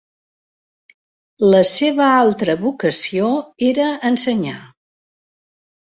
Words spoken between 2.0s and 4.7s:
altra vocació era ensenyar.